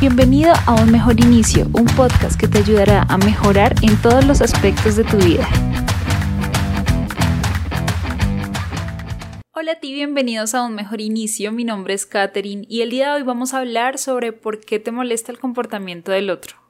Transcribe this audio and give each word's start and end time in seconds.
Bienvenido 0.00 0.52
a 0.66 0.74
Un 0.74 0.90
Mejor 0.90 1.20
Inicio, 1.20 1.68
un 1.72 1.86
podcast 1.86 2.38
que 2.38 2.48
te 2.48 2.58
ayudará 2.58 3.02
a 3.08 3.16
mejorar 3.16 3.76
en 3.80 3.96
todos 4.02 4.26
los 4.26 4.42
aspectos 4.42 4.96
de 4.96 5.04
tu 5.04 5.16
vida. 5.18 5.48
Hola 9.52 9.72
a 9.72 9.80
ti, 9.80 9.94
bienvenidos 9.94 10.54
a 10.54 10.64
Un 10.64 10.74
Mejor 10.74 11.00
Inicio. 11.00 11.52
Mi 11.52 11.64
nombre 11.64 11.94
es 11.94 12.06
Katherine 12.06 12.66
y 12.68 12.82
el 12.82 12.90
día 12.90 13.10
de 13.10 13.14
hoy 13.14 13.22
vamos 13.22 13.54
a 13.54 13.60
hablar 13.60 13.98
sobre 13.98 14.32
por 14.32 14.60
qué 14.60 14.80
te 14.80 14.90
molesta 14.90 15.30
el 15.30 15.38
comportamiento 15.38 16.10
del 16.10 16.28
otro. 16.28 16.63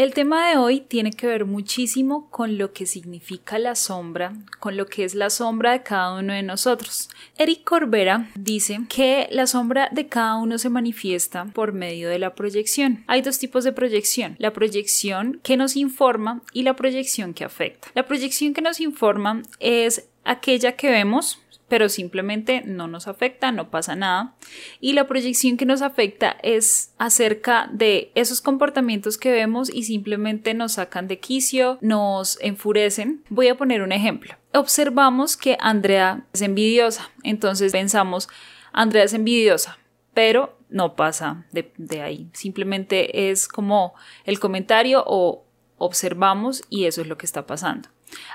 El 0.00 0.14
tema 0.14 0.48
de 0.48 0.56
hoy 0.56 0.80
tiene 0.80 1.12
que 1.12 1.26
ver 1.26 1.44
muchísimo 1.44 2.30
con 2.30 2.56
lo 2.56 2.72
que 2.72 2.86
significa 2.86 3.58
la 3.58 3.74
sombra, 3.74 4.32
con 4.58 4.78
lo 4.78 4.86
que 4.86 5.04
es 5.04 5.14
la 5.14 5.28
sombra 5.28 5.72
de 5.72 5.82
cada 5.82 6.18
uno 6.18 6.32
de 6.32 6.42
nosotros. 6.42 7.10
Eric 7.36 7.64
Corbera 7.64 8.30
dice 8.34 8.80
que 8.88 9.28
la 9.30 9.46
sombra 9.46 9.90
de 9.92 10.08
cada 10.08 10.36
uno 10.36 10.56
se 10.56 10.70
manifiesta 10.70 11.44
por 11.52 11.74
medio 11.74 12.08
de 12.08 12.18
la 12.18 12.34
proyección. 12.34 13.04
Hay 13.08 13.20
dos 13.20 13.38
tipos 13.38 13.62
de 13.62 13.72
proyección, 13.72 14.36
la 14.38 14.54
proyección 14.54 15.38
que 15.42 15.58
nos 15.58 15.76
informa 15.76 16.40
y 16.54 16.62
la 16.62 16.76
proyección 16.76 17.34
que 17.34 17.44
afecta. 17.44 17.88
La 17.92 18.06
proyección 18.06 18.54
que 18.54 18.62
nos 18.62 18.80
informa 18.80 19.42
es 19.58 20.08
aquella 20.24 20.76
que 20.76 20.88
vemos 20.88 21.40
pero 21.70 21.88
simplemente 21.88 22.62
no 22.66 22.88
nos 22.88 23.06
afecta, 23.06 23.52
no 23.52 23.70
pasa 23.70 23.94
nada. 23.94 24.34
Y 24.80 24.92
la 24.92 25.06
proyección 25.06 25.56
que 25.56 25.64
nos 25.64 25.82
afecta 25.82 26.36
es 26.42 26.92
acerca 26.98 27.70
de 27.72 28.10
esos 28.16 28.40
comportamientos 28.40 29.16
que 29.16 29.30
vemos 29.30 29.70
y 29.72 29.84
simplemente 29.84 30.52
nos 30.52 30.72
sacan 30.72 31.06
de 31.06 31.20
quicio, 31.20 31.78
nos 31.80 32.38
enfurecen. 32.40 33.22
Voy 33.28 33.46
a 33.46 33.56
poner 33.56 33.82
un 33.82 33.92
ejemplo. 33.92 34.34
Observamos 34.52 35.36
que 35.36 35.56
Andrea 35.60 36.26
es 36.32 36.42
envidiosa, 36.42 37.08
entonces 37.22 37.70
pensamos, 37.70 38.28
Andrea 38.72 39.04
es 39.04 39.14
envidiosa, 39.14 39.78
pero 40.12 40.58
no 40.70 40.96
pasa 40.96 41.46
de, 41.52 42.02
ahí. 42.02 42.28
Simplemente 42.32 43.30
es 43.30 43.46
como 43.46 43.94
el 44.24 44.40
comentario 44.40 45.04
o 45.06 45.44
observamos 45.78 46.64
y 46.68 46.86
eso 46.86 47.00
es 47.00 47.06
lo 47.06 47.16
que 47.16 47.26
está 47.26 47.46
pasando. 47.46 47.90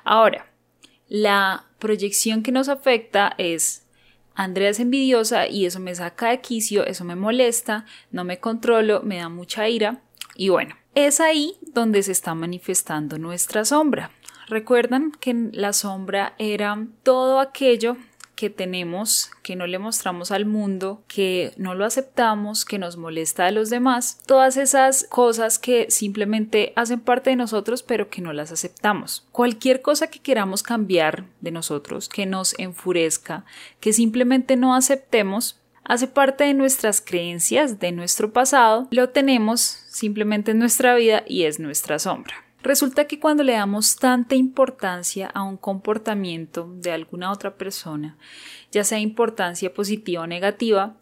Ahora, 0.05 0.47
la 1.07 1.65
proyección 1.79 2.43
que 2.43 2.51
nos 2.51 2.69
afecta 2.69 3.33
es 3.37 3.85
Andrea 4.35 4.69
es 4.69 4.79
envidiosa 4.79 5.47
y 5.47 5.65
eso 5.65 5.79
me 5.79 5.95
saca 5.95 6.29
de 6.29 6.41
quicio, 6.41 6.85
eso 6.85 7.05
me 7.05 7.15
molesta, 7.15 7.85
no 8.11 8.23
me 8.25 8.39
controlo, 8.39 9.01
me 9.01 9.17
da 9.17 9.29
mucha 9.29 9.69
ira 9.69 10.01
y 10.35 10.49
bueno, 10.49 10.75
es 10.93 11.21
ahí 11.21 11.55
donde 11.61 12.03
se 12.03 12.11
está 12.11 12.35
manifestando 12.35 13.17
nuestra 13.17 13.63
sombra. 13.63 14.11
Recuerdan 14.47 15.11
que 15.11 15.49
la 15.53 15.73
sombra 15.73 16.35
era 16.37 16.85
todo 17.03 17.39
aquello 17.39 17.97
que 18.35 18.49
tenemos, 18.49 19.31
que 19.41 19.55
no 19.55 19.67
le 19.67 19.79
mostramos 19.79 20.31
al 20.31 20.45
mundo, 20.45 21.01
que 21.07 21.53
no 21.57 21.73
lo 21.73 21.85
aceptamos, 21.85 22.65
que 22.65 22.77
nos 22.77 22.97
molesta 22.97 23.47
a 23.47 23.51
los 23.51 23.69
demás, 23.69 24.19
todas 24.25 24.57
esas 24.57 25.05
cosas 25.09 25.57
que 25.59 25.89
simplemente 25.89 26.73
hacen 26.75 26.99
parte 26.99 27.31
de 27.31 27.35
nosotros 27.35 27.83
pero 27.83 28.09
que 28.09 28.21
no 28.21 28.33
las 28.33 28.51
aceptamos. 28.51 29.25
Cualquier 29.31 29.81
cosa 29.81 30.07
que 30.07 30.19
queramos 30.19 30.63
cambiar 30.63 31.25
de 31.41 31.51
nosotros, 31.51 32.09
que 32.09 32.25
nos 32.25 32.57
enfurezca, 32.59 33.45
que 33.79 33.93
simplemente 33.93 34.55
no 34.55 34.75
aceptemos, 34.75 35.59
hace 35.83 36.07
parte 36.07 36.43
de 36.43 36.53
nuestras 36.53 37.01
creencias, 37.01 37.79
de 37.79 37.91
nuestro 37.91 38.33
pasado, 38.33 38.87
lo 38.91 39.09
tenemos 39.09 39.59
simplemente 39.61 40.51
en 40.51 40.59
nuestra 40.59 40.95
vida 40.95 41.23
y 41.27 41.43
es 41.43 41.59
nuestra 41.59 41.99
sombra. 41.99 42.44
Resulta 42.65 43.05
que 43.05 43.19
cuando 43.19 43.43
le 43.43 43.53
damos 43.53 43.95
tanta 43.95 44.33
importancia 44.33 45.27
a 45.27 45.43
un 45.43 45.55
comportamiento 45.55 46.67
de 46.77 46.91
alguna 46.91 47.31
otra 47.31 47.57
persona, 47.57 48.17
ya 48.71 48.83
sea 48.83 48.97
importancia 48.97 49.71
positiva 49.71 50.23
o 50.23 50.27
negativa, 50.27 50.95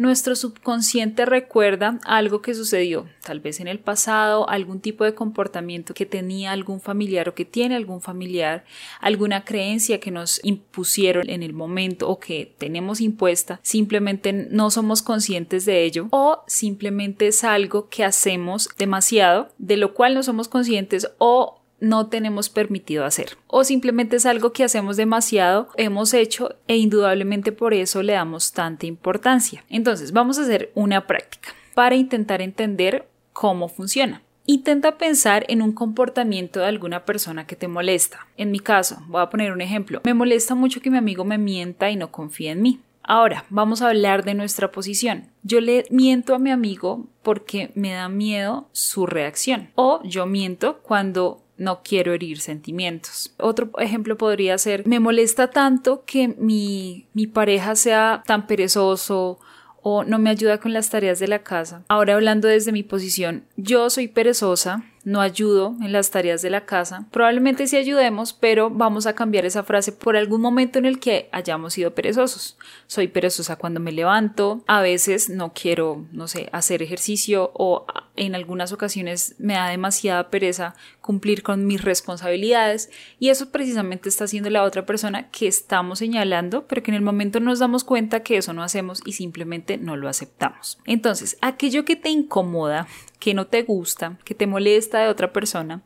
nuestro 0.00 0.34
subconsciente 0.34 1.26
recuerda 1.26 1.98
algo 2.06 2.40
que 2.40 2.54
sucedió, 2.54 3.06
tal 3.22 3.40
vez 3.40 3.60
en 3.60 3.68
el 3.68 3.78
pasado, 3.78 4.48
algún 4.48 4.80
tipo 4.80 5.04
de 5.04 5.14
comportamiento 5.14 5.92
que 5.92 6.06
tenía 6.06 6.52
algún 6.52 6.80
familiar 6.80 7.28
o 7.28 7.34
que 7.34 7.44
tiene 7.44 7.76
algún 7.76 8.00
familiar, 8.00 8.64
alguna 9.02 9.44
creencia 9.44 10.00
que 10.00 10.10
nos 10.10 10.40
impusieron 10.42 11.28
en 11.28 11.42
el 11.42 11.52
momento 11.52 12.08
o 12.08 12.18
que 12.18 12.54
tenemos 12.56 13.02
impuesta, 13.02 13.60
simplemente 13.62 14.32
no 14.32 14.70
somos 14.70 15.02
conscientes 15.02 15.66
de 15.66 15.84
ello 15.84 16.08
o 16.12 16.44
simplemente 16.46 17.26
es 17.26 17.44
algo 17.44 17.90
que 17.90 18.02
hacemos 18.02 18.70
demasiado, 18.78 19.50
de 19.58 19.76
lo 19.76 19.92
cual 19.92 20.14
no 20.14 20.22
somos 20.22 20.48
conscientes 20.48 21.10
o 21.18 21.59
no 21.80 22.06
tenemos 22.06 22.48
permitido 22.48 23.04
hacer. 23.04 23.36
O 23.46 23.64
simplemente 23.64 24.16
es 24.16 24.26
algo 24.26 24.52
que 24.52 24.64
hacemos 24.64 24.96
demasiado, 24.96 25.68
hemos 25.76 26.14
hecho 26.14 26.54
e 26.68 26.76
indudablemente 26.76 27.52
por 27.52 27.74
eso 27.74 28.02
le 28.02 28.12
damos 28.12 28.52
tanta 28.52 28.86
importancia. 28.86 29.64
Entonces, 29.68 30.12
vamos 30.12 30.38
a 30.38 30.42
hacer 30.42 30.70
una 30.74 31.06
práctica 31.06 31.50
para 31.74 31.96
intentar 31.96 32.42
entender 32.42 33.08
cómo 33.32 33.68
funciona. 33.68 34.22
Intenta 34.46 34.98
pensar 34.98 35.44
en 35.48 35.62
un 35.62 35.72
comportamiento 35.72 36.60
de 36.60 36.66
alguna 36.66 37.04
persona 37.04 37.46
que 37.46 37.56
te 37.56 37.68
molesta. 37.68 38.26
En 38.36 38.50
mi 38.50 38.58
caso, 38.58 38.98
voy 39.06 39.22
a 39.22 39.30
poner 39.30 39.52
un 39.52 39.60
ejemplo. 39.60 40.00
Me 40.04 40.14
molesta 40.14 40.54
mucho 40.54 40.80
que 40.80 40.90
mi 40.90 40.98
amigo 40.98 41.24
me 41.24 41.38
mienta 41.38 41.90
y 41.90 41.96
no 41.96 42.10
confíe 42.10 42.50
en 42.50 42.62
mí. 42.62 42.80
Ahora, 43.02 43.44
vamos 43.48 43.82
a 43.82 43.88
hablar 43.88 44.24
de 44.24 44.34
nuestra 44.34 44.70
posición. 44.70 45.28
Yo 45.42 45.60
le 45.60 45.84
miento 45.90 46.34
a 46.34 46.38
mi 46.38 46.50
amigo 46.50 47.06
porque 47.22 47.70
me 47.74 47.92
da 47.92 48.08
miedo 48.08 48.68
su 48.72 49.06
reacción. 49.06 49.70
O 49.74 50.00
yo 50.04 50.26
miento 50.26 50.78
cuando 50.78 51.39
no 51.60 51.82
quiero 51.84 52.14
herir 52.14 52.40
sentimientos. 52.40 53.34
Otro 53.38 53.70
ejemplo 53.78 54.16
podría 54.16 54.56
ser, 54.56 54.86
me 54.86 54.98
molesta 54.98 55.50
tanto 55.50 56.04
que 56.06 56.28
mi, 56.28 57.06
mi 57.12 57.26
pareja 57.26 57.76
sea 57.76 58.22
tan 58.26 58.46
perezoso 58.46 59.38
o 59.82 60.02
no 60.04 60.18
me 60.18 60.30
ayuda 60.30 60.58
con 60.58 60.72
las 60.72 60.88
tareas 60.88 61.18
de 61.18 61.28
la 61.28 61.42
casa. 61.42 61.84
Ahora 61.88 62.14
hablando 62.14 62.48
desde 62.48 62.72
mi 62.72 62.82
posición, 62.82 63.44
yo 63.56 63.90
soy 63.90 64.08
perezosa, 64.08 64.84
no 65.04 65.20
ayudo 65.20 65.74
en 65.80 65.92
las 65.92 66.10
tareas 66.10 66.42
de 66.42 66.50
la 66.50 66.66
casa. 66.66 67.06
Probablemente 67.10 67.66
sí 67.66 67.76
ayudemos, 67.76 68.32
pero 68.32 68.70
vamos 68.70 69.06
a 69.06 69.14
cambiar 69.14 69.44
esa 69.44 69.62
frase 69.62 69.92
por 69.92 70.16
algún 70.16 70.40
momento 70.40 70.78
en 70.78 70.86
el 70.86 71.00
que 71.00 71.28
hayamos 71.32 71.74
sido 71.74 71.94
perezosos. 71.94 72.58
Soy 72.86 73.08
perezosa 73.08 73.56
cuando 73.56 73.80
me 73.80 73.92
levanto, 73.92 74.62
a 74.66 74.80
veces 74.80 75.30
no 75.30 75.52
quiero, 75.54 76.04
no 76.12 76.28
sé, 76.28 76.48
hacer 76.52 76.82
ejercicio 76.82 77.50
o 77.54 77.86
en 78.16 78.34
algunas 78.34 78.72
ocasiones 78.72 79.34
me 79.38 79.54
da 79.54 79.68
demasiada 79.68 80.28
pereza 80.28 80.74
cumplir 81.00 81.42
con 81.42 81.66
mis 81.66 81.82
responsabilidades 81.82 82.90
y 83.18 83.30
eso 83.30 83.50
precisamente 83.50 84.08
está 84.08 84.24
haciendo 84.24 84.50
la 84.50 84.64
otra 84.64 84.84
persona 84.84 85.30
que 85.30 85.46
estamos 85.46 86.00
señalando, 86.00 86.66
pero 86.66 86.82
que 86.82 86.90
en 86.90 86.96
el 86.96 87.02
momento 87.02 87.40
nos 87.40 87.58
damos 87.58 87.84
cuenta 87.84 88.22
que 88.22 88.36
eso 88.36 88.52
no 88.52 88.62
hacemos 88.62 89.00
y 89.06 89.12
simplemente 89.12 89.78
no 89.78 89.96
lo 89.96 90.08
aceptamos. 90.08 90.78
Entonces, 90.84 91.38
aquello 91.40 91.84
que 91.84 91.96
te 91.96 92.10
incomoda, 92.10 92.86
que 93.18 93.34
no 93.34 93.46
te 93.46 93.62
gusta, 93.62 94.18
que 94.24 94.34
te 94.34 94.46
molesta 94.46 94.89
de 94.98 95.08
otra 95.08 95.32
persona, 95.32 95.82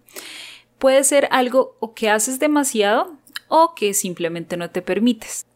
puede 0.79 1.05
ser 1.05 1.29
algo 1.31 1.77
o 1.81 1.95
que 1.95 2.11
haces 2.11 2.39
demasiado 2.39 3.17
o 3.49 3.75
que 3.75 3.95
simplemente 3.95 4.57
no 4.57 4.71
te 4.71 4.83
permites. 4.83 5.47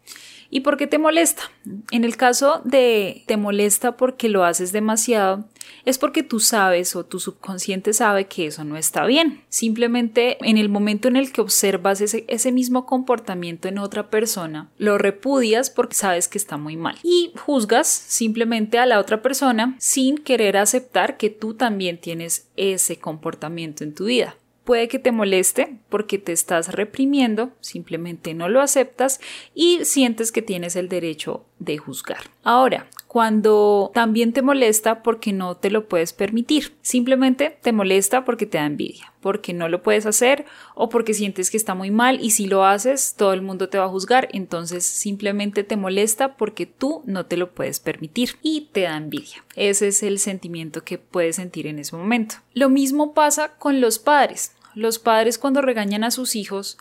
¿Y 0.50 0.60
por 0.60 0.76
qué 0.78 0.86
te 0.86 0.98
molesta? 0.98 1.50
En 1.90 2.04
el 2.04 2.16
caso 2.16 2.62
de 2.64 3.24
te 3.26 3.36
molesta 3.36 3.96
porque 3.96 4.28
lo 4.30 4.44
haces 4.44 4.72
demasiado, 4.72 5.44
es 5.84 5.98
porque 5.98 6.22
tú 6.22 6.40
sabes 6.40 6.96
o 6.96 7.04
tu 7.04 7.20
subconsciente 7.20 7.92
sabe 7.92 8.26
que 8.26 8.46
eso 8.46 8.64
no 8.64 8.78
está 8.78 9.04
bien. 9.04 9.42
Simplemente 9.50 10.38
en 10.40 10.56
el 10.56 10.70
momento 10.70 11.08
en 11.08 11.16
el 11.16 11.32
que 11.32 11.42
observas 11.42 12.00
ese, 12.00 12.24
ese 12.28 12.50
mismo 12.50 12.86
comportamiento 12.86 13.68
en 13.68 13.78
otra 13.78 14.08
persona, 14.08 14.70
lo 14.78 14.96
repudias 14.96 15.68
porque 15.68 15.96
sabes 15.96 16.28
que 16.28 16.38
está 16.38 16.56
muy 16.56 16.76
mal. 16.76 16.96
Y 17.02 17.32
juzgas 17.36 17.88
simplemente 17.88 18.78
a 18.78 18.86
la 18.86 19.00
otra 19.00 19.20
persona 19.20 19.76
sin 19.78 20.16
querer 20.16 20.56
aceptar 20.56 21.18
que 21.18 21.28
tú 21.28 21.54
también 21.54 21.98
tienes 21.98 22.48
ese 22.56 22.98
comportamiento 22.98 23.84
en 23.84 23.94
tu 23.94 24.06
vida 24.06 24.37
puede 24.68 24.86
que 24.86 24.98
te 24.98 25.12
moleste 25.12 25.78
porque 25.88 26.18
te 26.18 26.32
estás 26.32 26.74
reprimiendo, 26.74 27.52
simplemente 27.60 28.34
no 28.34 28.50
lo 28.50 28.60
aceptas 28.60 29.18
y 29.54 29.86
sientes 29.86 30.30
que 30.30 30.42
tienes 30.42 30.76
el 30.76 30.90
derecho 30.90 31.46
de 31.58 31.78
juzgar. 31.78 32.24
Ahora, 32.44 32.86
cuando 33.06 33.90
también 33.94 34.34
te 34.34 34.42
molesta 34.42 35.02
porque 35.02 35.32
no 35.32 35.56
te 35.56 35.70
lo 35.70 35.88
puedes 35.88 36.12
permitir, 36.12 36.76
simplemente 36.82 37.56
te 37.62 37.72
molesta 37.72 38.26
porque 38.26 38.44
te 38.44 38.58
da 38.58 38.66
envidia, 38.66 39.14
porque 39.20 39.54
no 39.54 39.70
lo 39.70 39.82
puedes 39.82 40.04
hacer 40.04 40.44
o 40.74 40.90
porque 40.90 41.14
sientes 41.14 41.50
que 41.50 41.56
está 41.56 41.74
muy 41.74 41.90
mal 41.90 42.20
y 42.20 42.32
si 42.32 42.46
lo 42.46 42.66
haces 42.66 43.14
todo 43.16 43.32
el 43.32 43.40
mundo 43.40 43.70
te 43.70 43.78
va 43.78 43.86
a 43.86 43.88
juzgar, 43.88 44.28
entonces 44.32 44.84
simplemente 44.84 45.64
te 45.64 45.78
molesta 45.78 46.36
porque 46.36 46.66
tú 46.66 47.02
no 47.06 47.24
te 47.24 47.38
lo 47.38 47.52
puedes 47.52 47.80
permitir 47.80 48.36
y 48.42 48.68
te 48.72 48.82
da 48.82 48.98
envidia. 48.98 49.42
Ese 49.56 49.88
es 49.88 50.02
el 50.02 50.18
sentimiento 50.18 50.84
que 50.84 50.98
puedes 50.98 51.36
sentir 51.36 51.66
en 51.66 51.78
ese 51.78 51.96
momento. 51.96 52.36
Lo 52.52 52.68
mismo 52.68 53.14
pasa 53.14 53.56
con 53.56 53.80
los 53.80 53.98
padres. 53.98 54.52
Los 54.78 55.00
padres 55.00 55.38
cuando 55.38 55.60
regañan 55.60 56.04
a 56.04 56.12
sus 56.12 56.36
hijos, 56.36 56.78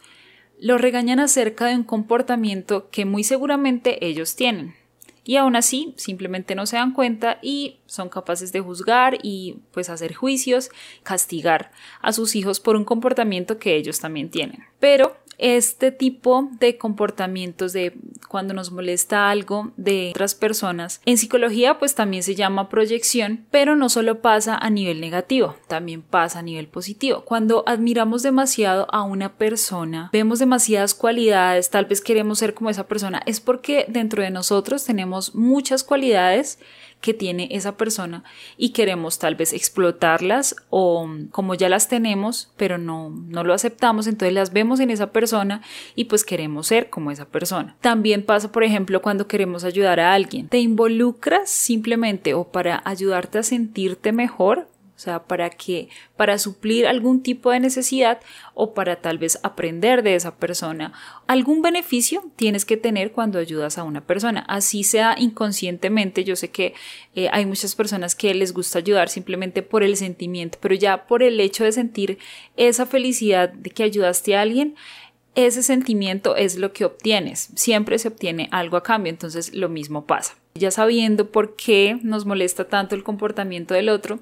los 0.59 0.79
regañan 0.79 1.19
acerca 1.19 1.65
de 1.65 1.73
un 1.73 1.83
comportamiento 1.83 2.91
que 2.91 3.05
muy 3.05 3.23
seguramente 3.23 4.05
ellos 4.05 4.35
tienen. 4.35 4.75
Y 5.23 5.37
aún 5.37 5.55
así, 5.55 5.95
simplemente 5.97 6.53
no 6.53 6.67
se 6.67 6.75
dan 6.75 6.93
cuenta 6.93 7.39
y 7.41 7.79
son 7.87 8.09
capaces 8.09 8.51
de 8.51 8.59
juzgar 8.59 9.17
y 9.23 9.61
pues 9.71 9.89
hacer 9.89 10.13
juicios, 10.13 10.69
castigar 11.01 11.71
a 11.99 12.13
sus 12.13 12.35
hijos 12.35 12.59
por 12.59 12.75
un 12.75 12.85
comportamiento 12.85 13.57
que 13.57 13.75
ellos 13.75 13.99
también 13.99 14.29
tienen. 14.29 14.63
Pero 14.79 15.17
este 15.37 15.91
tipo 15.91 16.49
de 16.59 16.77
comportamientos 16.77 17.73
de 17.73 17.93
cuando 18.27 18.53
nos 18.53 18.71
molesta 18.71 19.29
algo 19.29 19.71
de 19.77 20.11
otras 20.11 20.35
personas, 20.35 21.01
en 21.05 21.17
psicología 21.17 21.79
pues 21.79 21.95
también 21.95 22.23
se 22.23 22.35
llama 22.35 22.69
proyección, 22.69 23.45
pero 23.51 23.75
no 23.75 23.89
solo 23.89 24.21
pasa 24.21 24.57
a 24.57 24.69
nivel 24.69 24.99
negativo, 24.99 25.55
también 25.67 26.01
pasa 26.01 26.39
a 26.39 26.43
nivel 26.43 26.67
positivo. 26.67 27.21
Cuando 27.21 27.63
admiramos 27.67 28.23
demasiado 28.23 28.87
a 28.91 29.03
una 29.03 29.33
persona, 29.33 30.09
vemos 30.11 30.39
demasiadas 30.39 30.93
cualidades, 30.93 31.69
tal 31.69 31.85
vez 31.85 32.01
queremos 32.01 32.39
ser 32.39 32.53
como 32.53 32.69
esa 32.69 32.87
persona, 32.87 33.21
es 33.25 33.39
porque 33.39 33.85
dentro 33.87 34.23
de 34.23 34.31
nosotros 34.31 34.83
tenemos 34.83 35.35
muchas 35.35 35.83
cualidades 35.83 36.59
que 37.01 37.13
tiene 37.13 37.47
esa 37.51 37.77
persona 37.77 38.23
y 38.57 38.69
queremos 38.69 39.19
tal 39.19 39.35
vez 39.35 39.53
explotarlas 39.53 40.55
o 40.69 41.07
como 41.31 41.55
ya 41.55 41.69
las 41.69 41.87
tenemos 41.87 42.51
pero 42.57 42.77
no, 42.77 43.09
no 43.09 43.43
lo 43.43 43.53
aceptamos 43.53 44.07
entonces 44.07 44.33
las 44.33 44.51
vemos 44.53 44.79
en 44.79 44.89
esa 44.89 45.11
persona 45.11 45.61
y 45.95 46.05
pues 46.05 46.23
queremos 46.23 46.67
ser 46.67 46.89
como 46.89 47.11
esa 47.11 47.25
persona. 47.25 47.75
También 47.81 48.23
pasa 48.25 48.51
por 48.51 48.63
ejemplo 48.63 49.01
cuando 49.01 49.27
queremos 49.27 49.63
ayudar 49.63 49.99
a 49.99 50.13
alguien. 50.13 50.47
Te 50.47 50.59
involucras 50.59 51.49
simplemente 51.49 52.33
o 52.33 52.45
para 52.45 52.81
ayudarte 52.85 53.39
a 53.39 53.43
sentirte 53.43 54.11
mejor 54.11 54.67
o 54.97 54.99
sea, 54.99 55.25
para 55.25 55.51
que, 55.51 55.89
para 56.15 56.39
suplir 56.39 56.87
algún 56.87 57.21
tipo 57.21 57.51
de 57.51 57.59
necesidad 57.59 58.19
o 58.55 58.73
para 58.73 58.95
tal 58.95 59.19
vez 59.19 59.37
aprender 59.43 60.01
de 60.01 60.15
esa 60.15 60.37
persona. 60.37 60.91
Algún 61.27 61.61
beneficio 61.61 62.23
tienes 62.35 62.65
que 62.65 62.77
tener 62.77 63.11
cuando 63.11 63.37
ayudas 63.37 63.77
a 63.77 63.83
una 63.83 64.01
persona, 64.01 64.39
así 64.47 64.83
sea 64.83 65.15
inconscientemente. 65.15 66.23
Yo 66.23 66.35
sé 66.35 66.49
que 66.49 66.73
eh, 67.13 67.29
hay 67.31 67.45
muchas 67.45 67.75
personas 67.75 68.15
que 68.15 68.33
les 68.33 68.53
gusta 68.53 68.79
ayudar 68.79 69.09
simplemente 69.09 69.61
por 69.61 69.83
el 69.83 69.95
sentimiento, 69.97 70.57
pero 70.59 70.73
ya 70.73 71.05
por 71.05 71.21
el 71.21 71.39
hecho 71.39 71.63
de 71.63 71.73
sentir 71.73 72.17
esa 72.55 72.87
felicidad 72.87 73.49
de 73.49 73.69
que 73.69 73.83
ayudaste 73.83 74.35
a 74.35 74.41
alguien, 74.41 74.73
ese 75.35 75.61
sentimiento 75.61 76.35
es 76.35 76.57
lo 76.57 76.73
que 76.73 76.85
obtienes. 76.85 77.49
Siempre 77.53 77.99
se 77.99 78.07
obtiene 78.07 78.49
algo 78.51 78.77
a 78.77 78.81
cambio, 78.81 79.11
entonces 79.11 79.53
lo 79.53 79.69
mismo 79.69 80.07
pasa. 80.07 80.35
Ya 80.55 80.71
sabiendo 80.71 81.29
por 81.29 81.55
qué 81.55 81.99
nos 82.01 82.25
molesta 82.25 82.67
tanto 82.67 82.95
el 82.95 83.03
comportamiento 83.03 83.75
del 83.75 83.89
otro, 83.89 84.19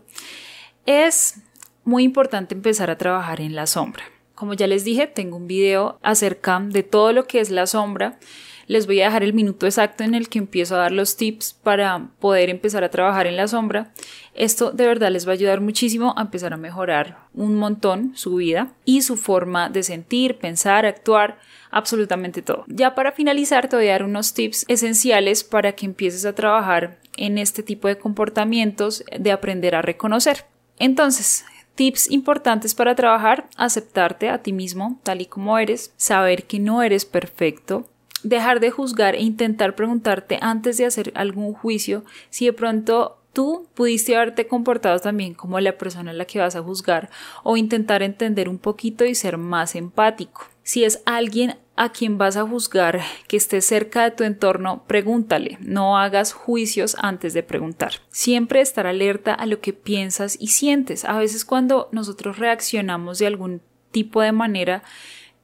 es 0.85 1.41
muy 1.83 2.03
importante 2.03 2.55
empezar 2.55 2.89
a 2.89 2.97
trabajar 2.97 3.41
en 3.41 3.55
la 3.55 3.67
sombra. 3.67 4.03
Como 4.33 4.53
ya 4.53 4.67
les 4.67 4.83
dije, 4.83 5.07
tengo 5.07 5.37
un 5.37 5.47
video 5.47 5.97
acerca 6.03 6.59
de 6.59 6.83
todo 6.83 7.13
lo 7.13 7.25
que 7.25 7.39
es 7.39 7.49
la 7.51 7.67
sombra. 7.67 8.19
Les 8.67 8.87
voy 8.87 8.99
a 8.99 9.05
dejar 9.05 9.23
el 9.23 9.33
minuto 9.33 9.67
exacto 9.67 10.03
en 10.03 10.15
el 10.15 10.27
que 10.27 10.39
empiezo 10.39 10.75
a 10.75 10.79
dar 10.79 10.91
los 10.91 11.15
tips 11.15 11.53
para 11.53 12.09
poder 12.19 12.49
empezar 12.49 12.83
a 12.83 12.89
trabajar 12.89 13.27
en 13.27 13.37
la 13.37 13.47
sombra. 13.47 13.93
Esto 14.33 14.71
de 14.71 14.87
verdad 14.87 15.11
les 15.11 15.27
va 15.27 15.31
a 15.31 15.33
ayudar 15.35 15.61
muchísimo 15.61 16.13
a 16.17 16.23
empezar 16.23 16.51
a 16.51 16.57
mejorar 16.57 17.19
un 17.33 17.55
montón 17.55 18.11
su 18.15 18.35
vida 18.35 18.73
y 18.83 19.03
su 19.03 19.15
forma 19.15 19.69
de 19.69 19.83
sentir, 19.83 20.37
pensar, 20.39 20.85
actuar, 20.85 21.39
absolutamente 21.69 22.41
todo. 22.41 22.65
Ya 22.67 22.95
para 22.95 23.11
finalizar 23.11 23.69
te 23.69 23.75
voy 23.75 23.87
a 23.87 23.91
dar 23.91 24.03
unos 24.03 24.33
tips 24.33 24.65
esenciales 24.67 25.43
para 25.43 25.73
que 25.73 25.85
empieces 25.85 26.25
a 26.25 26.33
trabajar 26.33 26.97
en 27.15 27.37
este 27.37 27.63
tipo 27.63 27.87
de 27.87 27.97
comportamientos 27.97 29.05
de 29.17 29.31
aprender 29.31 29.75
a 29.75 29.83
reconocer. 29.83 30.45
Entonces, 30.77 31.45
tips 31.75 32.09
importantes 32.09 32.73
para 32.73 32.95
trabajar, 32.95 33.47
aceptarte 33.57 34.29
a 34.29 34.41
ti 34.41 34.53
mismo 34.53 34.99
tal 35.03 35.21
y 35.21 35.25
como 35.25 35.57
eres, 35.57 35.93
saber 35.97 36.45
que 36.45 36.59
no 36.59 36.81
eres 36.81 37.05
perfecto, 37.05 37.87
dejar 38.23 38.59
de 38.59 38.71
juzgar 38.71 39.15
e 39.15 39.21
intentar 39.21 39.75
preguntarte 39.75 40.39
antes 40.41 40.77
de 40.77 40.85
hacer 40.85 41.11
algún 41.15 41.53
juicio 41.53 42.03
si 42.29 42.45
de 42.45 42.53
pronto 42.53 43.19
tú 43.33 43.67
pudiste 43.75 44.15
haberte 44.15 44.47
comportado 44.47 44.99
también 44.99 45.33
como 45.33 45.59
la 45.59 45.77
persona 45.77 46.11
a 46.11 46.13
la 46.13 46.25
que 46.25 46.39
vas 46.39 46.55
a 46.55 46.63
juzgar 46.63 47.09
o 47.43 47.57
intentar 47.57 48.01
entender 48.01 48.49
un 48.49 48.57
poquito 48.57 49.05
y 49.05 49.13
ser 49.13 49.37
más 49.37 49.75
empático. 49.75 50.45
Si 50.63 50.85
es 50.85 51.01
alguien 51.05 51.57
a 51.75 51.89
quien 51.89 52.17
vas 52.17 52.37
a 52.37 52.47
juzgar 52.47 53.01
que 53.27 53.37
esté 53.37 53.61
cerca 53.61 54.03
de 54.03 54.11
tu 54.11 54.23
entorno, 54.23 54.83
pregúntale, 54.87 55.57
no 55.59 55.97
hagas 55.97 56.33
juicios 56.33 56.95
antes 56.99 57.33
de 57.33 57.43
preguntar. 57.43 57.93
Siempre 58.09 58.61
estar 58.61 58.87
alerta 58.87 59.33
a 59.33 59.45
lo 59.45 59.59
que 59.59 59.73
piensas 59.73 60.37
y 60.39 60.47
sientes. 60.47 61.05
A 61.05 61.17
veces 61.17 61.43
cuando 61.43 61.89
nosotros 61.91 62.39
reaccionamos 62.39 63.19
de 63.19 63.27
algún 63.27 63.61
tipo 63.91 64.21
de 64.21 64.31
manera, 64.31 64.83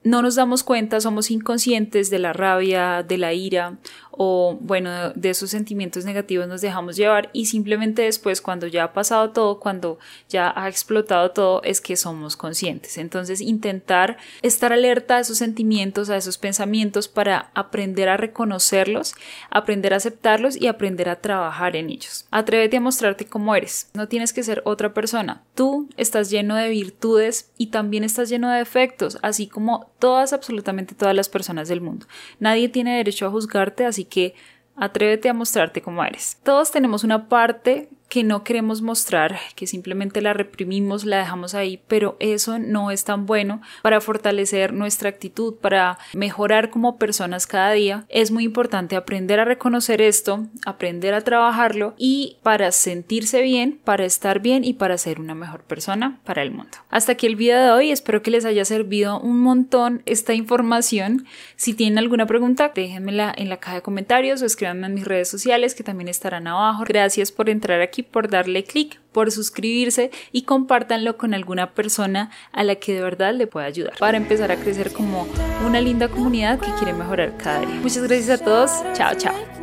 no 0.03 0.21
nos 0.21 0.35
damos 0.35 0.63
cuenta, 0.63 0.99
somos 0.99 1.29
inconscientes 1.29 2.09
de 2.09 2.19
la 2.19 2.33
rabia, 2.33 3.03
de 3.03 3.17
la 3.17 3.33
ira 3.33 3.77
o 4.11 4.57
bueno, 4.59 5.11
de 5.11 5.29
esos 5.29 5.49
sentimientos 5.51 6.05
negativos 6.05 6.47
nos 6.47 6.61
dejamos 6.61 6.95
llevar 6.95 7.29
y 7.33 7.45
simplemente 7.45 8.03
después 8.03 8.41
cuando 8.41 8.67
ya 8.67 8.85
ha 8.85 8.93
pasado 8.93 9.31
todo, 9.31 9.59
cuando 9.59 9.99
ya 10.29 10.51
ha 10.55 10.67
explotado 10.67 11.31
todo, 11.31 11.63
es 11.63 11.81
que 11.81 11.95
somos 11.95 12.35
conscientes. 12.35 12.97
Entonces 12.97 13.41
intentar 13.41 14.17
estar 14.41 14.73
alerta 14.73 15.17
a 15.17 15.19
esos 15.21 15.37
sentimientos, 15.37 16.09
a 16.09 16.17
esos 16.17 16.37
pensamientos 16.37 17.07
para 17.07 17.51
aprender 17.53 18.09
a 18.09 18.17
reconocerlos, 18.17 19.15
aprender 19.49 19.93
a 19.93 19.97
aceptarlos 19.97 20.59
y 20.59 20.67
aprender 20.67 21.09
a 21.09 21.21
trabajar 21.21 21.75
en 21.75 21.89
ellos. 21.89 22.25
Atrévete 22.31 22.77
a 22.77 22.81
mostrarte 22.81 23.25
cómo 23.25 23.55
eres. 23.55 23.89
No 23.93 24.07
tienes 24.07 24.33
que 24.33 24.43
ser 24.43 24.61
otra 24.65 24.93
persona. 24.93 25.43
Tú 25.55 25.89
estás 25.97 26.29
lleno 26.29 26.55
de 26.55 26.69
virtudes 26.69 27.51
y 27.57 27.67
también 27.67 28.03
estás 28.03 28.29
lleno 28.29 28.49
de 28.49 28.57
defectos, 28.57 29.17
así 29.21 29.47
como 29.47 29.90
todas, 30.01 30.33
absolutamente 30.33 30.95
todas 30.95 31.15
las 31.15 31.29
personas 31.29 31.69
del 31.69 31.79
mundo. 31.79 32.07
Nadie 32.39 32.67
tiene 32.67 32.97
derecho 32.97 33.25
a 33.25 33.29
juzgarte, 33.29 33.85
así 33.85 34.03
que 34.03 34.35
atrévete 34.75 35.29
a 35.29 35.33
mostrarte 35.33 35.81
como 35.81 36.03
eres. 36.03 36.37
Todos 36.43 36.71
tenemos 36.71 37.05
una 37.05 37.29
parte 37.29 37.87
que 38.11 38.25
no 38.25 38.43
queremos 38.43 38.81
mostrar, 38.81 39.39
que 39.55 39.65
simplemente 39.67 40.19
la 40.19 40.33
reprimimos, 40.33 41.05
la 41.05 41.19
dejamos 41.19 41.55
ahí, 41.55 41.81
pero 41.87 42.17
eso 42.19 42.59
no 42.59 42.91
es 42.91 43.05
tan 43.05 43.25
bueno 43.25 43.61
para 43.83 44.01
fortalecer 44.01 44.73
nuestra 44.73 45.07
actitud, 45.07 45.55
para 45.55 45.97
mejorar 46.11 46.71
como 46.71 46.97
personas 46.97 47.47
cada 47.47 47.71
día. 47.71 48.03
Es 48.09 48.29
muy 48.29 48.43
importante 48.43 48.97
aprender 48.97 49.39
a 49.39 49.45
reconocer 49.45 50.01
esto, 50.01 50.45
aprender 50.65 51.13
a 51.13 51.21
trabajarlo 51.21 51.93
y 51.97 52.35
para 52.43 52.73
sentirse 52.73 53.41
bien, 53.41 53.79
para 53.81 54.03
estar 54.03 54.41
bien 54.41 54.65
y 54.65 54.73
para 54.73 54.97
ser 54.97 55.21
una 55.21 55.33
mejor 55.33 55.63
persona 55.63 56.19
para 56.25 56.41
el 56.41 56.51
mundo. 56.51 56.79
Hasta 56.89 57.13
aquí 57.13 57.27
el 57.27 57.37
video 57.37 57.63
de 57.63 57.71
hoy, 57.71 57.91
espero 57.91 58.21
que 58.21 58.31
les 58.31 58.43
haya 58.43 58.65
servido 58.65 59.21
un 59.21 59.39
montón 59.39 60.03
esta 60.05 60.33
información. 60.33 61.25
Si 61.55 61.73
tienen 61.73 61.97
alguna 61.97 62.25
pregunta, 62.25 62.73
déjenmela 62.75 63.33
en 63.37 63.47
la 63.47 63.61
caja 63.61 63.75
de 63.75 63.81
comentarios 63.81 64.41
o 64.41 64.45
escríbanme 64.45 64.87
en 64.87 64.95
mis 64.95 65.05
redes 65.05 65.29
sociales 65.29 65.75
que 65.75 65.85
también 65.85 66.09
estarán 66.09 66.47
abajo. 66.47 66.83
Gracias 66.85 67.31
por 67.31 67.49
entrar 67.49 67.79
aquí 67.79 68.00
por 68.03 68.29
darle 68.29 68.63
clic, 68.63 68.99
por 69.11 69.31
suscribirse 69.31 70.11
y 70.31 70.43
compártanlo 70.43 71.17
con 71.17 71.33
alguna 71.33 71.73
persona 71.73 72.31
a 72.51 72.63
la 72.63 72.75
que 72.75 72.93
de 72.93 73.01
verdad 73.01 73.33
le 73.33 73.47
pueda 73.47 73.65
ayudar 73.65 73.93
para 73.99 74.17
empezar 74.17 74.51
a 74.51 74.55
crecer 74.55 74.91
como 74.91 75.27
una 75.65 75.81
linda 75.81 76.07
comunidad 76.07 76.59
que 76.59 76.71
quiere 76.77 76.93
mejorar 76.93 77.37
cada 77.37 77.61
día. 77.61 77.79
Muchas 77.81 78.03
gracias 78.03 78.41
a 78.41 78.43
todos. 78.43 78.71
Chao, 78.93 79.15
chao. 79.15 79.60